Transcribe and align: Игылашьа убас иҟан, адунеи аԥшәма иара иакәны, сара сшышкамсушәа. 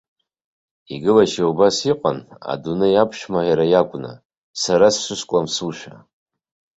Игылашьа 0.93 1.43
убас 1.51 1.77
иҟан, 1.91 2.17
адунеи 2.51 3.01
аԥшәма 3.03 3.41
иара 3.49 3.65
иакәны, 3.67 4.11
сара 4.61 4.87
сшышкамсушәа. 4.95 5.95